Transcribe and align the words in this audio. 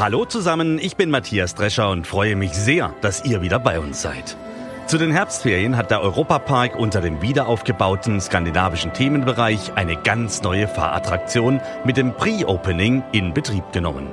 Hallo 0.00 0.24
zusammen, 0.24 0.78
ich 0.78 0.96
bin 0.96 1.10
Matthias 1.10 1.54
Drescher 1.54 1.90
und 1.90 2.06
freue 2.06 2.34
mich 2.34 2.54
sehr, 2.54 2.94
dass 3.02 3.22
ihr 3.26 3.42
wieder 3.42 3.58
bei 3.58 3.78
uns 3.78 4.00
seid. 4.00 4.34
Zu 4.86 4.96
den 4.96 5.10
Herbstferien 5.10 5.76
hat 5.76 5.90
der 5.90 6.00
Europapark 6.00 6.74
unter 6.74 7.02
dem 7.02 7.20
wiederaufgebauten 7.20 8.18
skandinavischen 8.18 8.94
Themenbereich 8.94 9.72
eine 9.74 9.96
ganz 9.96 10.40
neue 10.40 10.68
Fahrattraktion 10.68 11.60
mit 11.84 11.98
dem 11.98 12.14
Pre-Opening 12.14 13.04
in 13.12 13.34
Betrieb 13.34 13.74
genommen. 13.74 14.06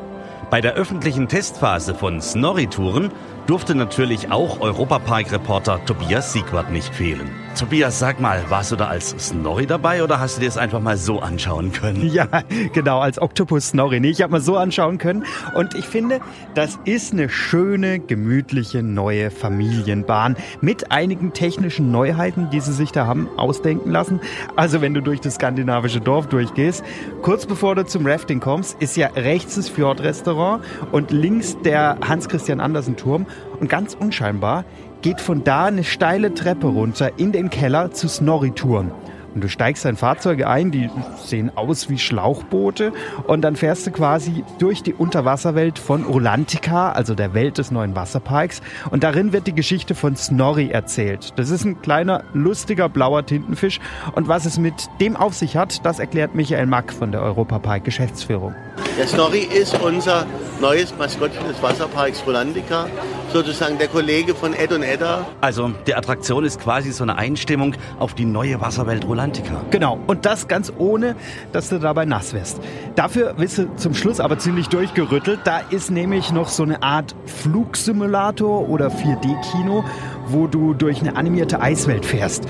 Bei 0.50 0.60
der 0.60 0.74
öffentlichen 0.74 1.30
Testphase 1.30 1.96
von 1.96 2.20
Snorri-Touren 2.20 3.10
durfte 3.48 3.76
natürlich 3.76 4.30
auch 4.32 4.60
Europapark-Reporter 4.60 5.84
Tobias 5.86 6.34
Siegwart 6.34 6.70
nicht 6.70 6.94
fehlen. 6.94 7.30
Tobias, 7.58 7.98
sag 7.98 8.20
mal, 8.20 8.44
warst 8.50 8.72
du 8.72 8.76
da 8.76 8.86
als 8.86 9.16
Snorri 9.18 9.66
dabei 9.66 10.04
oder 10.04 10.20
hast 10.20 10.38
du 10.38 10.42
dir 10.42 10.46
das 10.46 10.60
einfach 10.60 10.80
mal 10.80 10.96
so 10.96 11.22
anschauen 11.22 11.72
können? 11.72 12.08
Ja, 12.08 12.28
genau, 12.74 13.00
als 13.00 13.20
Octopus 13.20 13.70
Snorri. 13.70 14.00
Nee, 14.00 14.10
ich 14.10 14.22
habe 14.22 14.32
mal 14.32 14.42
so 14.42 14.58
anschauen 14.58 15.00
können. 15.00 15.26
Und 15.56 15.74
ich 15.74 15.86
finde, 15.86 16.20
das 16.54 16.78
ist 16.86 17.14
eine 17.14 17.30
schöne, 17.30 17.98
gemütliche 18.00 18.84
neue 18.84 19.32
Familienbahn 19.32 20.36
mit 20.62 20.92
einigen 20.92 21.34
technischen 21.34 21.92
Neuheiten, 21.92 22.52
die 22.52 22.60
sie 22.60 22.74
sich 22.74 22.92
da 22.92 23.08
haben 23.08 23.28
ausdenken 23.38 23.90
lassen. 23.90 24.20
Also 24.56 24.82
wenn 24.82 24.94
du 24.94 25.02
durch 25.02 25.20
das 25.20 25.36
skandinavische 25.36 26.00
Dorf 26.00 26.28
durchgehst, 26.28 26.84
kurz 27.24 27.48
bevor 27.48 27.74
du 27.74 27.86
zum 27.86 28.06
Rafting 28.06 28.40
kommst, 28.40 28.80
ist 28.82 28.98
ja 28.98 29.08
rechts 29.16 29.56
das 29.56 29.68
Fjordrestaurant 29.68 30.64
und 30.92 31.10
links 31.10 31.58
der 31.64 31.98
Hans-Christian 32.08 32.60
Andersen-Turm. 32.60 33.26
Und 33.60 33.70
ganz 33.70 33.94
unscheinbar 33.94 34.66
geht 35.02 35.22
von 35.22 35.44
da 35.44 35.66
eine 35.66 35.84
steile 35.84 36.34
Treppe 36.34 36.68
runter 36.68 37.18
in 37.18 37.32
den 37.32 37.50
Keller 37.50 37.92
zu 37.92 38.08
Snorri-Touren. 38.08 38.92
Und 39.38 39.44
du 39.44 39.50
steigst 39.50 39.86
in 39.86 39.98
Fahrzeuge 39.98 40.48
ein, 40.48 40.72
die 40.72 40.90
sehen 41.24 41.52
aus 41.56 41.92
wie 41.92 42.00
Schlauchboote. 42.00 42.92
Und 43.28 43.42
dann 43.42 43.56
fährst 43.56 43.86
du 43.86 43.92
quasi 43.92 44.44
durch 44.58 44.82
die 44.82 44.96
Unterwasserwelt 44.96 45.78
von 45.78 46.06
Rolantica, 46.06 46.92
also 46.92 47.14
der 47.14 47.36
Welt 47.36 47.60
des 47.60 47.70
neuen 47.70 47.96
Wasserparks. 47.96 48.64
Und 48.90 49.04
darin 49.04 49.34
wird 49.34 49.46
die 49.46 49.54
Geschichte 49.54 49.94
von 49.94 50.16
Snorri 50.16 50.70
erzählt. 50.72 51.34
Das 51.36 51.52
ist 51.52 51.66
ein 51.66 51.84
kleiner, 51.84 52.24
lustiger, 52.34 52.90
blauer 52.90 53.28
Tintenfisch. 53.28 53.80
Und 54.14 54.28
was 54.28 54.46
es 54.46 54.58
mit 54.58 54.74
dem 55.02 55.16
auf 55.16 55.36
sich 55.36 55.56
hat, 55.56 55.86
das 55.86 56.00
erklärt 56.00 56.34
Michael 56.34 56.66
Mack 56.66 56.92
von 56.92 57.12
der 57.12 57.22
Europapark 57.22 57.84
Geschäftsführung. 57.84 58.56
Der 58.98 59.08
Snorri 59.08 59.40
ist 59.40 59.80
unser 59.82 60.26
neues 60.60 60.96
Maskottchen 60.98 61.48
des 61.48 61.62
Wasserparks 61.62 62.24
Rolandica, 62.26 62.88
sozusagen 63.32 63.78
der 63.78 63.88
Kollege 63.88 64.34
von 64.34 64.54
Ed 64.54 64.72
und 64.72 64.84
Edda. 64.84 65.26
Also 65.42 65.72
die 65.86 65.94
Attraktion 65.94 66.44
ist 66.44 66.60
quasi 66.60 66.92
so 66.92 67.04
eine 67.04 67.16
Einstimmung 67.18 67.76
auf 68.00 68.14
die 68.16 68.26
neue 68.26 68.60
Wasserwelt 68.60 69.06
Rolantica. 69.06 69.62
Genau, 69.70 70.00
und 70.08 70.26
das 70.26 70.48
ganz 70.48 70.74
ohne, 70.78 71.16
dass 71.52 71.70
du 71.70 71.80
dabei 71.80 72.06
nass 72.06 72.34
wirst. 72.34 72.60
Dafür 72.96 73.38
wirst 73.38 73.60
du 73.60 73.76
zum 73.76 73.94
Schluss 73.94 74.20
aber 74.20 74.40
ziemlich 74.40 74.68
durchgerüttelt. 74.70 75.42
Da 75.44 75.60
ist 75.70 75.92
nämlich 75.92 76.32
noch 76.32 76.50
so 76.50 76.64
eine 76.64 76.82
Art 76.82 77.16
Flugsimulator 77.26 78.68
oder 78.68 78.88
4D-Kino, 78.88 79.84
wo 80.28 80.48
du 80.48 80.74
durch 80.74 81.02
eine 81.02 81.16
animierte 81.16 81.62
Eiswelt 81.62 82.06
fährst. 82.06 82.46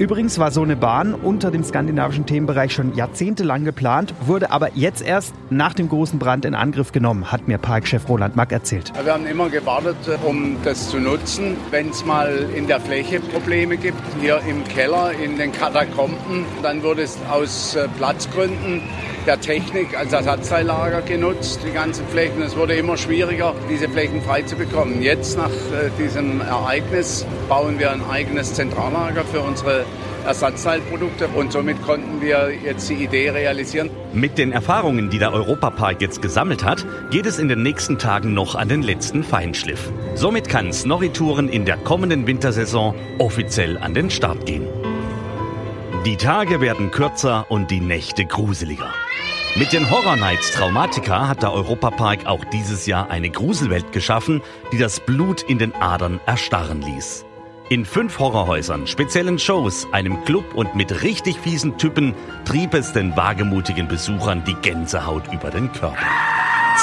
Übrigens 0.00 0.38
war 0.38 0.50
so 0.50 0.62
eine 0.62 0.76
Bahn 0.76 1.12
unter 1.12 1.50
dem 1.50 1.62
skandinavischen 1.62 2.24
Themenbereich 2.24 2.72
schon 2.72 2.94
jahrzehntelang 2.94 3.66
geplant, 3.66 4.14
wurde 4.24 4.50
aber 4.50 4.70
jetzt 4.74 5.02
erst 5.02 5.34
nach 5.50 5.74
dem 5.74 5.90
großen 5.90 6.18
Brand 6.18 6.46
in 6.46 6.54
Angriff 6.54 6.90
genommen, 6.90 7.30
hat 7.30 7.48
mir 7.48 7.58
Parkchef 7.58 8.08
Roland 8.08 8.34
Mack 8.34 8.50
erzählt. 8.50 8.94
Wir 9.04 9.12
haben 9.12 9.26
immer 9.26 9.50
gewartet, 9.50 9.98
um 10.24 10.56
das 10.64 10.88
zu 10.88 10.98
nutzen, 11.00 11.58
wenn 11.70 11.90
es 11.90 12.06
mal 12.06 12.46
in 12.56 12.66
der 12.66 12.80
Fläche 12.80 13.20
Probleme 13.20 13.76
gibt, 13.76 14.00
hier 14.22 14.40
im 14.48 14.64
Keller, 14.64 15.10
in 15.22 15.36
den 15.36 15.52
Katakomben, 15.52 16.46
dann 16.62 16.82
wurde 16.82 17.02
es 17.02 17.18
aus 17.30 17.76
äh, 17.76 17.86
Platzgründen 17.98 18.80
der 19.26 19.38
Technik 19.38 19.98
als 19.98 20.14
Ersatzteillager 20.14 21.02
genutzt, 21.02 21.60
die 21.66 21.72
ganzen 21.72 22.06
Flächen. 22.06 22.40
Es 22.40 22.56
wurde 22.56 22.74
immer 22.74 22.96
schwieriger, 22.96 23.54
diese 23.68 23.86
Flächen 23.88 24.22
frei 24.22 24.42
zu 24.42 24.56
bekommen. 24.56 25.02
Jetzt 25.02 25.36
nach 25.36 25.50
äh, 25.50 25.90
diesem 25.98 26.40
Ereignis 26.40 27.26
bauen 27.48 27.78
wir 27.78 27.90
ein 27.90 28.02
eigenes 28.10 28.54
Zentrallager 28.54 29.24
für 29.24 29.40
unsere 29.40 29.84
Ersatzteilprodukte 30.24 31.28
und 31.28 31.52
somit 31.52 31.82
konnten 31.82 32.20
wir 32.20 32.50
jetzt 32.64 32.88
die 32.90 32.94
Idee 32.94 33.30
realisieren. 33.30 33.90
Mit 34.12 34.38
den 34.38 34.52
Erfahrungen, 34.52 35.10
die 35.10 35.18
der 35.18 35.32
Europapark 35.32 36.00
jetzt 36.00 36.20
gesammelt 36.22 36.64
hat, 36.64 36.84
geht 37.10 37.26
es 37.26 37.38
in 37.38 37.48
den 37.48 37.62
nächsten 37.62 37.98
Tagen 37.98 38.34
noch 38.34 38.54
an 38.54 38.68
den 38.68 38.82
letzten 38.82 39.24
Feinschliff. 39.24 39.90
Somit 40.14 40.48
kann 40.48 40.72
Snorri-Touren 40.72 41.48
in 41.48 41.64
der 41.64 41.78
kommenden 41.78 42.26
Wintersaison 42.26 42.94
offiziell 43.18 43.78
an 43.78 43.94
den 43.94 44.10
Start 44.10 44.46
gehen. 44.46 44.66
Die 46.06 46.16
Tage 46.16 46.60
werden 46.60 46.90
kürzer 46.90 47.46
und 47.50 47.70
die 47.70 47.80
Nächte 47.80 48.24
gruseliger. 48.24 48.92
Mit 49.56 49.72
den 49.72 49.90
Horror 49.90 50.16
Nights 50.16 50.52
Traumatica 50.52 51.28
hat 51.28 51.42
der 51.42 51.52
Europapark 51.52 52.24
auch 52.26 52.44
dieses 52.46 52.86
Jahr 52.86 53.10
eine 53.10 53.30
Gruselwelt 53.30 53.90
geschaffen, 53.92 54.42
die 54.72 54.78
das 54.78 55.00
Blut 55.00 55.42
in 55.42 55.58
den 55.58 55.74
Adern 55.74 56.20
erstarren 56.24 56.82
ließ. 56.82 57.26
In 57.72 57.84
fünf 57.84 58.18
Horrorhäusern, 58.18 58.88
speziellen 58.88 59.38
Shows, 59.38 59.86
einem 59.92 60.24
Club 60.24 60.56
und 60.56 60.74
mit 60.74 61.04
richtig 61.04 61.38
fiesen 61.38 61.78
Typen 61.78 62.16
trieb 62.44 62.74
es 62.74 62.92
den 62.92 63.16
wagemutigen 63.16 63.86
Besuchern 63.86 64.42
die 64.44 64.54
Gänsehaut 64.54 65.32
über 65.32 65.50
den 65.50 65.70
Körper. 65.70 65.94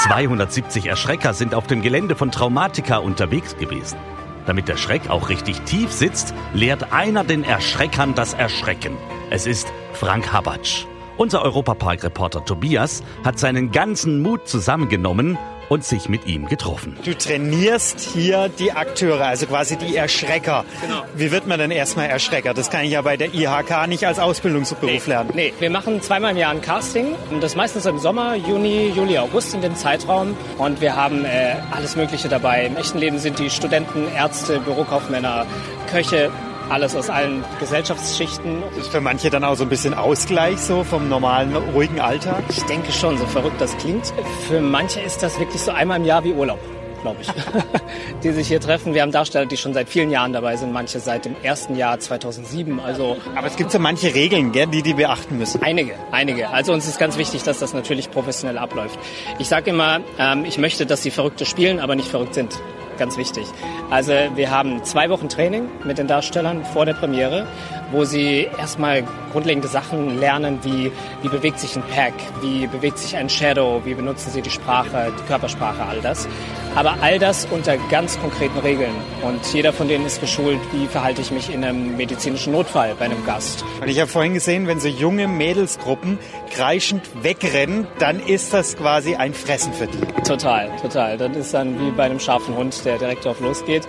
270 0.04 0.86
Erschrecker 0.86 1.34
sind 1.34 1.54
auf 1.54 1.66
dem 1.66 1.82
Gelände 1.82 2.16
von 2.16 2.30
Traumatica 2.30 2.96
unterwegs 2.96 3.54
gewesen. 3.58 3.98
Damit 4.46 4.66
der 4.68 4.78
Schreck 4.78 5.10
auch 5.10 5.28
richtig 5.28 5.60
tief 5.60 5.92
sitzt, 5.92 6.32
lehrt 6.54 6.90
einer 6.90 7.22
den 7.22 7.44
Erschreckern 7.44 8.14
das 8.14 8.32
Erschrecken. 8.32 8.96
Es 9.28 9.46
ist 9.46 9.70
Frank 9.92 10.32
Habatsch. 10.32 10.86
Unser 11.18 11.42
Europapark-Reporter 11.42 12.46
Tobias 12.46 13.02
hat 13.24 13.38
seinen 13.38 13.72
ganzen 13.72 14.22
Mut 14.22 14.48
zusammengenommen 14.48 15.36
und 15.68 15.84
sich 15.84 16.08
mit 16.08 16.26
ihm 16.26 16.46
getroffen. 16.46 16.96
Du 17.04 17.14
trainierst 17.14 18.00
hier 18.00 18.48
die 18.48 18.72
Akteure, 18.72 19.26
also 19.26 19.46
quasi 19.46 19.76
die 19.76 19.96
Erschrecker. 19.96 20.64
Genau. 20.80 21.02
Wie 21.14 21.30
wird 21.30 21.46
man 21.46 21.58
denn 21.58 21.70
erstmal 21.70 22.08
Erschrecker? 22.08 22.54
Das 22.54 22.70
kann 22.70 22.84
ich 22.84 22.92
ja 22.92 23.02
bei 23.02 23.16
der 23.16 23.34
IHK 23.34 23.86
nicht 23.88 24.06
als 24.06 24.18
Ausbildungsberuf 24.18 25.06
nee, 25.06 25.12
lernen. 25.12 25.30
Nee, 25.34 25.52
wir 25.58 25.70
machen 25.70 26.00
zweimal 26.02 26.32
im 26.32 26.36
Jahr 26.36 26.52
ein 26.52 26.62
Casting. 26.62 27.14
Und 27.30 27.42
das 27.42 27.56
meistens 27.56 27.86
im 27.86 27.98
Sommer, 27.98 28.34
Juni, 28.34 28.88
Juli, 28.94 29.18
August 29.18 29.54
in 29.54 29.60
dem 29.60 29.76
Zeitraum. 29.76 30.36
Und 30.58 30.80
wir 30.80 30.96
haben 30.96 31.24
äh, 31.24 31.56
alles 31.70 31.96
Mögliche 31.96 32.28
dabei. 32.28 32.66
Im 32.66 32.76
echten 32.76 32.98
Leben 32.98 33.18
sind 33.18 33.38
die 33.38 33.50
Studenten, 33.50 34.06
Ärzte, 34.14 34.60
Bürokaufmänner, 34.60 35.46
Köche, 35.90 36.30
alles 36.68 36.94
aus 36.94 37.10
allen 37.10 37.44
Gesellschaftsschichten. 37.60 38.62
Ist 38.78 38.88
für 38.88 39.00
manche 39.00 39.30
dann 39.30 39.44
auch 39.44 39.56
so 39.56 39.64
ein 39.64 39.68
bisschen 39.68 39.94
Ausgleich 39.94 40.58
so 40.58 40.84
vom 40.84 41.08
normalen, 41.08 41.54
ruhigen 41.56 42.00
Alltag? 42.00 42.44
Ich 42.48 42.62
denke 42.64 42.92
schon, 42.92 43.18
so 43.18 43.26
verrückt 43.26 43.60
das 43.60 43.76
klingt. 43.78 44.12
Für 44.48 44.60
manche 44.60 45.00
ist 45.00 45.22
das 45.22 45.38
wirklich 45.38 45.62
so 45.62 45.70
einmal 45.70 45.98
im 45.98 46.04
Jahr 46.04 46.24
wie 46.24 46.32
Urlaub 46.32 46.58
glaube 47.00 47.20
ich, 47.22 47.28
die 48.24 48.32
sich 48.32 48.48
hier 48.48 48.60
treffen. 48.60 48.92
Wir 48.92 49.02
haben 49.02 49.12
Darsteller, 49.12 49.46
die 49.46 49.56
schon 49.56 49.72
seit 49.72 49.88
vielen 49.88 50.10
Jahren 50.10 50.32
dabei 50.32 50.56
sind, 50.56 50.72
manche 50.72 50.98
seit 50.98 51.24
dem 51.24 51.36
ersten 51.44 51.76
Jahr 51.76 52.00
2007. 52.00 52.80
Also 52.80 53.16
Aber 53.36 53.46
es 53.46 53.54
gibt 53.54 53.70
so 53.70 53.78
manche 53.78 54.14
Regeln, 54.14 54.50
gell, 54.50 54.66
die 54.66 54.82
die 54.82 54.94
beachten 54.94 55.38
müssen. 55.38 55.62
Einige, 55.62 55.94
einige. 56.10 56.48
Also 56.50 56.72
uns 56.72 56.88
ist 56.88 56.98
ganz 56.98 57.16
wichtig, 57.16 57.44
dass 57.44 57.60
das 57.60 57.72
natürlich 57.72 58.10
professionell 58.10 58.58
abläuft. 58.58 58.98
Ich 59.38 59.48
sage 59.48 59.70
immer, 59.70 60.00
ähm, 60.18 60.44
ich 60.44 60.58
möchte, 60.58 60.86
dass 60.86 61.04
sie 61.04 61.12
Verrückte 61.12 61.46
spielen, 61.46 61.78
aber 61.78 61.94
nicht 61.94 62.08
verrückt 62.08 62.34
sind 62.34 62.58
ganz 62.98 63.16
wichtig. 63.16 63.46
Also 63.90 64.12
wir 64.34 64.50
haben 64.50 64.84
zwei 64.84 65.08
Wochen 65.10 65.28
Training 65.28 65.68
mit 65.84 65.98
den 65.98 66.06
Darstellern 66.06 66.64
vor 66.64 66.84
der 66.84 66.94
Premiere, 66.94 67.46
wo 67.90 68.04
sie 68.04 68.48
erstmal 68.58 69.04
grundlegende 69.32 69.68
Sachen 69.68 70.18
lernen, 70.18 70.58
wie, 70.62 70.92
wie 71.22 71.28
bewegt 71.28 71.58
sich 71.58 71.76
ein 71.76 71.82
Pack, 71.94 72.14
wie 72.40 72.66
bewegt 72.66 72.98
sich 72.98 73.16
ein 73.16 73.28
Shadow, 73.28 73.82
wie 73.84 73.94
benutzen 73.94 74.30
sie 74.30 74.42
die 74.42 74.50
Sprache, 74.50 75.12
die 75.18 75.26
Körpersprache, 75.26 75.82
all 75.82 76.00
das. 76.00 76.28
Aber 76.74 76.96
all 77.00 77.18
das 77.18 77.46
unter 77.50 77.76
ganz 77.90 78.20
konkreten 78.20 78.58
Regeln. 78.58 78.94
Und 79.22 79.40
jeder 79.52 79.72
von 79.72 79.88
denen 79.88 80.06
ist 80.06 80.20
geschult, 80.20 80.60
wie 80.72 80.86
verhalte 80.86 81.20
ich 81.22 81.30
mich 81.30 81.52
in 81.52 81.64
einem 81.64 81.96
medizinischen 81.96 82.52
Notfall 82.52 82.94
bei 82.98 83.06
einem 83.06 83.24
Gast. 83.24 83.64
Und 83.80 83.88
ich 83.88 83.98
habe 84.00 84.10
vorhin 84.10 84.34
gesehen, 84.34 84.66
wenn 84.66 84.78
so 84.78 84.88
junge 84.88 85.26
Mädelsgruppen 85.26 86.18
kreischend 86.54 87.02
wegrennen, 87.22 87.86
dann 87.98 88.20
ist 88.20 88.52
das 88.52 88.76
quasi 88.76 89.16
ein 89.16 89.34
Fressen 89.34 89.72
für 89.72 89.86
die. 89.86 89.98
Total, 90.22 90.70
total. 90.80 91.16
Das 91.16 91.36
ist 91.36 91.54
dann 91.54 91.80
wie 91.80 91.90
bei 91.90 92.04
einem 92.04 92.20
scharfen 92.20 92.56
Hund, 92.56 92.84
der 92.84 92.98
direkt 92.98 93.24
drauf 93.24 93.40
losgeht. 93.40 93.88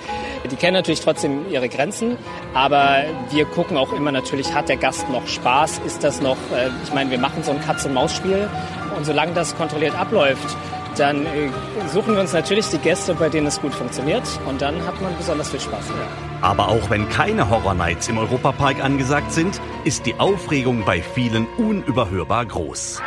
Die 0.49 0.55
kennen 0.55 0.73
natürlich 0.73 1.01
trotzdem 1.01 1.49
ihre 1.51 1.69
Grenzen, 1.69 2.17
aber 2.53 3.03
wir 3.29 3.45
gucken 3.45 3.77
auch 3.77 3.88
immer 3.93 4.11
natürlich, 4.11 4.53
hat 4.53 4.69
der 4.69 4.77
Gast 4.77 5.09
noch 5.09 5.27
Spaß? 5.27 5.81
Ist 5.85 6.03
das 6.03 6.21
noch, 6.21 6.37
äh, 6.53 6.69
ich 6.83 6.93
meine, 6.93 7.11
wir 7.11 7.19
machen 7.19 7.43
so 7.43 7.51
ein 7.51 7.61
Katz-und-Maus-Spiel 7.61 8.49
und 8.97 9.05
solange 9.05 9.33
das 9.33 9.55
kontrolliert 9.55 9.95
abläuft, 9.95 10.55
dann 10.97 11.25
äh, 11.25 11.49
suchen 11.91 12.13
wir 12.13 12.21
uns 12.21 12.33
natürlich 12.33 12.67
die 12.67 12.77
Gäste, 12.77 13.15
bei 13.15 13.29
denen 13.29 13.47
es 13.47 13.61
gut 13.61 13.73
funktioniert 13.73 14.23
und 14.47 14.61
dann 14.61 14.85
hat 14.85 14.99
man 15.01 15.15
besonders 15.17 15.49
viel 15.49 15.59
Spaß. 15.59 15.89
Ja. 15.89 15.95
Aber 16.41 16.69
auch 16.69 16.89
wenn 16.89 17.07
keine 17.09 17.49
Horror 17.49 17.73
Nights 17.73 18.07
im 18.07 18.17
Europapark 18.17 18.83
angesagt 18.83 19.31
sind, 19.31 19.61
ist 19.83 20.05
die 20.05 20.15
Aufregung 20.15 20.83
bei 20.85 21.01
vielen 21.01 21.47
unüberhörbar 21.57 22.45
groß. 22.45 23.01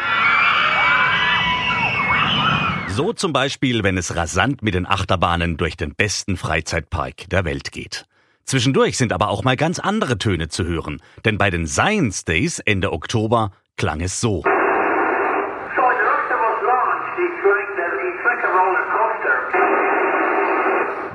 So 2.88 3.14
zum 3.14 3.32
Beispiel, 3.32 3.82
wenn 3.84 3.96
es 3.96 4.16
rasant 4.16 4.62
mit 4.62 4.74
den 4.74 4.86
Achterbahnen 4.86 5.56
durch 5.56 5.78
den 5.78 5.94
besten 5.94 6.36
Freizeitpark 6.36 7.28
der 7.30 7.46
Welt 7.46 7.72
geht. 7.72 8.06
Zwischendurch 8.44 8.98
sind 8.98 9.12
aber 9.12 9.28
auch 9.28 9.44
mal 9.44 9.56
ganz 9.56 9.78
andere 9.78 10.18
Töne 10.18 10.48
zu 10.48 10.64
hören, 10.64 11.00
denn 11.24 11.38
bei 11.38 11.50
den 11.50 11.66
Science 11.66 12.24
Days 12.24 12.58
Ende 12.58 12.92
Oktober 12.92 13.52
klang 13.76 14.00
es 14.00 14.20
so. 14.20 14.42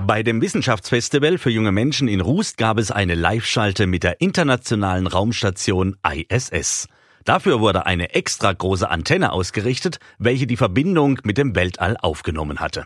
Bei 0.07 0.23
dem 0.23 0.41
Wissenschaftsfestival 0.41 1.37
für 1.37 1.49
junge 1.49 1.73
Menschen 1.73 2.07
in 2.07 2.21
Rust 2.21 2.57
gab 2.57 2.77
es 2.77 2.91
eine 2.91 3.13
Live-Schalte 3.13 3.87
mit 3.87 4.03
der 4.03 4.21
internationalen 4.21 5.05
Raumstation 5.05 5.97
ISS. 6.09 6.87
Dafür 7.25 7.59
wurde 7.59 7.85
eine 7.85 8.15
extra 8.15 8.53
große 8.53 8.89
Antenne 8.89 9.33
ausgerichtet, 9.33 9.99
welche 10.17 10.47
die 10.47 10.55
Verbindung 10.55 11.19
mit 11.23 11.37
dem 11.37 11.55
Weltall 11.55 11.97
aufgenommen 11.97 12.61
hatte. 12.61 12.85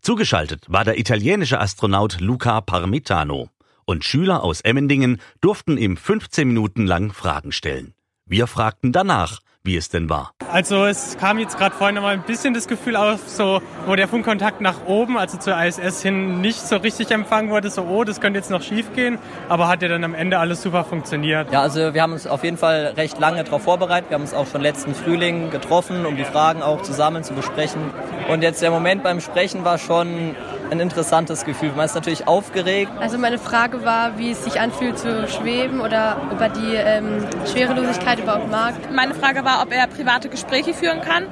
Zugeschaltet 0.00 0.64
war 0.66 0.84
der 0.84 0.98
italienische 0.98 1.60
Astronaut 1.60 2.20
Luca 2.20 2.60
Parmitano 2.60 3.48
und 3.86 4.04
Schüler 4.04 4.44
aus 4.44 4.60
Emmendingen 4.60 5.20
durften 5.40 5.78
ihm 5.78 5.96
15 5.96 6.46
Minuten 6.46 6.86
lang 6.86 7.12
Fragen 7.12 7.52
stellen. 7.52 7.94
Wir 8.26 8.46
fragten 8.46 8.92
danach, 8.92 9.40
wie 9.66 9.76
es 9.76 9.88
denn 9.88 10.08
war. 10.08 10.32
Also 10.50 10.86
es 10.86 11.18
kam 11.18 11.38
jetzt 11.38 11.58
gerade 11.58 11.74
vorhin 11.74 11.96
noch 11.96 12.02
mal 12.02 12.14
ein 12.14 12.22
bisschen 12.22 12.54
das 12.54 12.68
Gefühl 12.68 12.96
auf, 12.96 13.28
so 13.28 13.60
wo 13.84 13.94
der 13.96 14.08
Funkkontakt 14.08 14.60
nach 14.60 14.86
oben, 14.86 15.18
also 15.18 15.36
zur 15.36 15.60
ISS 15.60 16.02
hin, 16.02 16.40
nicht 16.40 16.60
so 16.60 16.76
richtig 16.76 17.10
empfangen 17.10 17.50
wurde, 17.50 17.68
so 17.68 17.82
oh, 17.82 18.04
das 18.04 18.20
könnte 18.20 18.38
jetzt 18.38 18.50
noch 18.50 18.62
schief 18.62 18.92
gehen, 18.94 19.18
aber 19.48 19.68
hat 19.68 19.82
ja 19.82 19.88
dann 19.88 20.04
am 20.04 20.14
Ende 20.14 20.38
alles 20.38 20.62
super 20.62 20.84
funktioniert. 20.84 21.52
Ja, 21.52 21.62
also 21.62 21.92
wir 21.92 22.00
haben 22.00 22.12
uns 22.12 22.26
auf 22.26 22.44
jeden 22.44 22.56
Fall 22.56 22.94
recht 22.96 23.18
lange 23.18 23.42
darauf 23.44 23.62
vorbereitet. 23.62 24.10
Wir 24.10 24.14
haben 24.14 24.22
uns 24.22 24.34
auch 24.34 24.46
schon 24.46 24.60
letzten 24.60 24.94
Frühling 24.94 25.50
getroffen, 25.50 26.06
um 26.06 26.16
die 26.16 26.24
Fragen 26.24 26.62
auch 26.62 26.82
zusammen 26.82 27.24
zu 27.24 27.34
besprechen. 27.34 27.90
Und 28.28 28.42
jetzt 28.42 28.62
der 28.62 28.70
Moment 28.70 29.02
beim 29.02 29.20
Sprechen 29.20 29.64
war 29.64 29.78
schon 29.78 30.36
ein 30.70 30.80
interessantes 30.80 31.44
Gefühl. 31.44 31.72
Man 31.76 31.86
ist 31.86 31.94
natürlich 31.94 32.26
aufgeregt. 32.26 32.92
Also 33.00 33.18
meine 33.18 33.38
Frage 33.38 33.84
war, 33.84 34.18
wie 34.18 34.30
es 34.30 34.44
sich 34.44 34.60
anfühlt 34.60 34.98
zu 34.98 35.28
schweben 35.28 35.80
oder 35.80 36.20
ob 36.32 36.40
er 36.40 36.48
die 36.48 36.74
ähm, 36.74 37.24
Schwerelosigkeit 37.50 38.18
überhaupt 38.18 38.50
mag. 38.50 38.74
Meine 38.92 39.14
Frage 39.14 39.44
war, 39.44 39.62
ob 39.62 39.72
er 39.72 39.86
private 39.86 40.28
Gespräche 40.28 40.74
führen 40.74 41.00
kann 41.00 41.26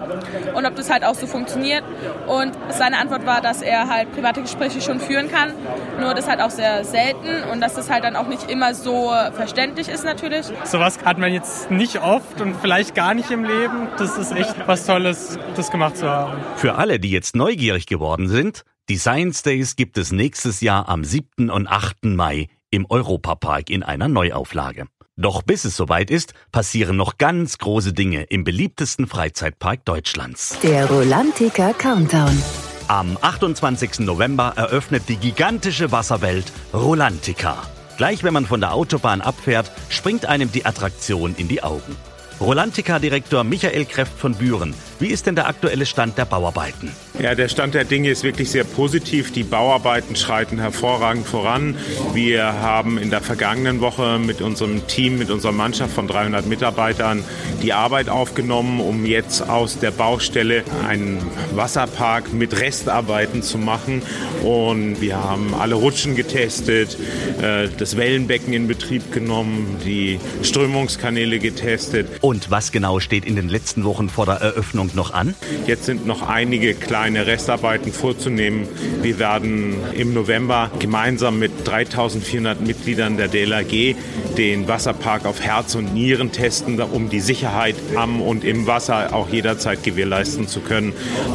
und 0.55 0.67
ob 0.67 0.77
das 0.77 0.91
halt 0.91 1.05
auch 1.05 1.15
so 1.15 1.27
funktioniert. 1.27 1.85
Und 2.27 2.53
seine 2.71 2.99
Antwort 2.99 3.27
war, 3.27 3.41
dass 3.41 3.63
er 3.63 3.89
halt 3.89 4.13
private 4.13 4.43
Gespräche 4.43 4.81
schon 4.81 5.01
führen 5.01 5.31
kann, 5.31 5.53
nur 6.01 6.15
das 6.15 6.29
halt 6.29 6.41
auch 6.41 6.51
sehr 6.51 6.85
selten 6.85 7.45
und 7.51 7.61
dass 7.61 7.75
das 7.75 7.91
halt 7.91 8.05
dann 8.05 8.17
auch 8.17 8.27
nicht 8.27 8.51
immer 8.51 8.75
so 8.75 9.13
verständlich 9.33 9.89
ist 9.89 10.05
natürlich. 10.05 10.47
Sowas 10.65 10.99
hat 11.05 11.19
man 11.19 11.33
jetzt 11.33 11.71
nicht 11.71 12.03
oft 12.03 12.41
und 12.41 12.57
vielleicht 12.61 12.95
gar 12.95 13.15
nicht 13.15 13.31
im 13.31 13.45
Leben. 13.45 13.89
Das 13.99 14.17
ist 14.17 14.33
echt 14.33 14.55
was 14.67 14.87
Tolles, 14.87 15.39
das 15.57 15.71
gemacht 15.71 15.97
zu 15.97 16.09
haben. 16.09 16.39
Für 16.57 16.77
alle, 16.77 16.99
die 16.99 17.11
jetzt 17.11 17.37
neugierig 17.37 17.87
geworden 17.87 18.29
sind, 18.29 18.65
die 18.91 18.99
Science 18.99 19.43
Days 19.43 19.77
gibt 19.77 19.97
es 19.97 20.13
nächstes 20.13 20.61
Jahr 20.61 20.91
am 20.91 21.05
7. 21.05 21.49
und 21.49 21.67
8. 21.67 22.05
Mai 22.05 22.49
im 22.71 22.85
Europapark 22.87 23.71
in 23.71 23.83
einer 23.83 24.09
Neuauflage. 24.09 24.85
Doch 25.17 25.43
bis 25.43 25.65
es 25.65 25.75
soweit 25.75 26.11
ist, 26.11 26.35
passieren 26.53 26.97
noch 26.97 27.17
ganz 27.17 27.57
große 27.57 27.95
Dinge 27.95 28.25
im 28.25 28.45
beliebtesten 28.45 29.07
Freizeitpark 29.07 29.87
Deutschlands. 29.87 30.59
Der 30.63 30.85
Rolantica 30.87 31.73
Countdown. 31.73 32.43
Am 32.89 33.17
28. 33.19 34.01
November 34.01 34.53
eröffnet 34.57 35.05
die 35.09 35.17
gigantische 35.17 35.91
Wasserwelt 35.91 36.53
Rolantica. 36.75 37.63
Gleich 37.97 38.23
wenn 38.23 38.35
man 38.35 38.45
von 38.45 38.61
der 38.61 38.75
Autobahn 38.75 39.23
abfährt, 39.23 39.71
springt 39.89 40.27
einem 40.27 40.53
die 40.53 40.67
Attraktion 40.67 41.35
in 41.39 41.49
die 41.49 41.63
Augen. 41.63 41.97
Rolantica-Direktor 42.41 43.45
Michael 43.45 43.87
Kreft 43.87 44.19
von 44.19 44.35
Büren. 44.35 44.75
Wie 45.01 45.09
ist 45.09 45.27
denn 45.27 45.35
der 45.35 45.49
aktuelle 45.49 45.87
Stand 45.87 46.19
der 46.19 46.25
Bauarbeiten? 46.25 46.93
Ja, 47.19 47.35
der 47.35 47.49
Stand 47.49 47.75
der 47.75 47.85
Dinge 47.85 48.11
ist 48.11 48.23
wirklich 48.23 48.51
sehr 48.51 48.65
positiv. 48.65 49.33
Die 49.33 49.43
Bauarbeiten 49.43 50.15
schreiten 50.15 50.59
hervorragend 50.59 51.27
voran. 51.27 51.77
Wir 52.13 52.45
haben 52.45 52.99
in 52.99 53.11
der 53.11 53.21
vergangenen 53.21 53.81
Woche 53.81 54.19
mit 54.19 54.41
unserem 54.41 54.87
Team, 54.87 55.19
mit 55.19 55.31
unserer 55.31 55.53
Mannschaft 55.53 55.95
von 55.95 56.07
300 56.07 56.47
Mitarbeitern 56.47 57.25
die 57.63 57.73
Arbeit 57.73 58.09
aufgenommen, 58.09 58.81
um 58.81 59.05
jetzt 59.05 59.49
aus 59.49 59.79
der 59.79 59.91
Baustelle 59.91 60.63
einen 60.87 61.21
Wasserpark 61.55 62.33
mit 62.33 62.61
Restarbeiten 62.61 63.43
zu 63.43 63.59
machen. 63.59 64.03
Und 64.43 65.01
wir 65.01 65.23
haben 65.23 65.55
alle 65.55 65.75
Rutschen 65.75 66.15
getestet, 66.15 66.97
äh, 67.43 67.69
das 67.79 67.97
Wellenbecken 67.97 68.53
in 68.53 68.69
Betrieb 68.69 69.13
genommen, 69.13 69.77
die 69.85 70.21
Strömungskanäle 70.43 71.39
getestet. 71.39 72.09
Und 72.21 72.51
was 72.51 72.71
genau 72.71 73.01
steht 73.01 73.25
in 73.25 73.37
den 73.37 73.49
letzten 73.49 73.85
Wochen 73.85 74.09
vor 74.09 74.27
der 74.27 74.37
Eröffnung 74.37 74.84
noch 74.95 75.15
an? 75.15 75.35
Jetzt 75.67 75.85
sind 75.85 76.07
noch 76.07 76.23
einige 76.23 76.75
kleine 76.75 77.27
Restarbeiten 77.27 77.93
vorzunehmen. 77.93 78.69
Wir 79.03 79.19
werden 79.19 79.77
im 79.97 80.15
November 80.15 80.71
gemeinsam 80.79 81.39
mit 81.39 81.53
3400 81.65 82.61
Mitgliedern 82.61 83.17
der 83.17 83.29
DLRG 83.29 83.97
den 84.37 84.69
Wasserpark 84.69 85.27
auf 85.27 85.41
Herz 85.41 85.75
und 85.75 85.95
Nieren 85.95 86.33
testen, 86.33 86.81
um 86.81 87.09
die 87.09 87.21
Sicherheit 87.21 87.77
am 87.97 88.21
und 88.21 88.45
im 88.45 88.67
Wasser 88.67 89.15
auch 89.15 89.29
jederzeit 89.29 89.83
gewährleisten 89.83 90.49
zu 90.49 90.61
können. 90.61 90.93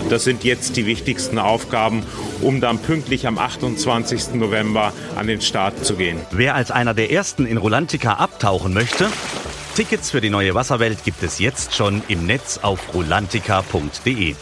Das 0.09 0.23
sind 0.23 0.43
jetzt 0.43 0.75
die 0.77 0.85
wichtigsten 0.85 1.39
Aufgaben, 1.39 2.03
um 2.41 2.61
dann 2.61 2.79
pünktlich 2.79 3.27
am 3.27 3.37
28. 3.37 4.33
November 4.33 4.93
an 5.15 5.27
den 5.27 5.41
Start 5.41 5.85
zu 5.85 5.95
gehen. 5.95 6.17
Wer 6.31 6.55
als 6.55 6.71
einer 6.71 6.93
der 6.93 7.11
ersten 7.11 7.45
in 7.45 7.57
Rolantica 7.57 8.13
abtauchen 8.13 8.73
möchte, 8.73 9.07
Tickets 9.79 10.11
für 10.11 10.19
die 10.19 10.29
neue 10.29 10.55
Wasserwelt 10.55 11.05
gibt 11.05 11.23
es 11.23 11.39
jetzt 11.39 11.73
schon 11.73 12.01
im 12.09 12.25
Netz 12.25 12.57
auf 12.57 12.93
rolantica.de. 12.93 14.35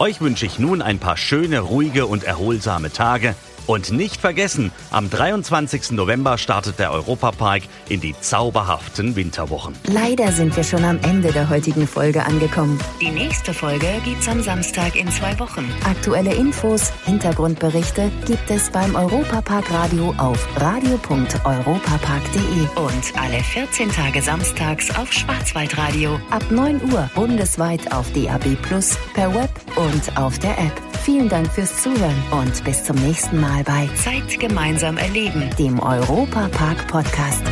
Euch 0.00 0.20
wünsche 0.20 0.44
ich 0.44 0.58
nun 0.58 0.82
ein 0.82 0.98
paar 0.98 1.16
schöne, 1.16 1.60
ruhige 1.60 2.06
und 2.06 2.24
erholsame 2.24 2.90
Tage 2.90 3.36
und 3.66 3.92
nicht 3.92 4.20
vergessen, 4.20 4.72
am 4.90 5.10
23. 5.10 5.92
November 5.92 6.38
startet 6.38 6.78
der 6.78 6.92
Europapark 6.92 7.62
in 7.88 8.00
die 8.00 8.14
zauberhaften 8.20 9.16
Winterwochen. 9.16 9.74
Leider 9.86 10.32
sind 10.32 10.56
wir 10.56 10.64
schon 10.64 10.84
am 10.84 10.98
Ende 11.02 11.32
der 11.32 11.48
heutigen 11.48 11.86
Folge 11.86 12.24
angekommen. 12.24 12.78
Die 13.00 13.10
nächste 13.10 13.54
Folge 13.54 13.86
gibt's 14.04 14.28
am 14.28 14.42
Samstag 14.42 14.96
in 14.96 15.10
zwei 15.10 15.38
Wochen. 15.38 15.70
Aktuelle 15.84 16.34
Infos, 16.34 16.92
Hintergrundberichte 17.04 18.10
gibt 18.26 18.50
es 18.50 18.70
beim 18.70 18.94
Europapark 18.94 19.70
Radio 19.70 20.14
auf 20.18 20.46
radio.europapark.de 20.56 22.66
und 22.76 23.20
alle 23.20 23.42
14 23.42 23.90
Tage 23.90 24.22
samstags 24.22 24.94
auf 24.96 25.12
Schwarzwaldradio 25.12 26.20
ab 26.30 26.44
9 26.50 26.92
Uhr 26.92 27.10
bundesweit 27.14 27.92
auf 27.92 28.10
DAB 28.12 28.56
Plus, 28.62 28.96
per 29.14 29.34
Web 29.34 29.50
und 29.76 30.16
auf 30.16 30.38
der 30.38 30.58
App. 30.58 30.91
Vielen 31.04 31.28
Dank 31.28 31.52
fürs 31.52 31.82
Zuhören 31.82 32.22
und 32.30 32.62
bis 32.64 32.84
zum 32.84 32.94
nächsten 32.96 33.40
Mal 33.40 33.64
bei 33.64 33.88
Zeit 33.96 34.38
gemeinsam 34.38 34.96
erleben, 34.98 35.50
dem 35.58 35.80
Europa 35.80 36.48
Park 36.48 36.86
Podcast. 36.86 37.42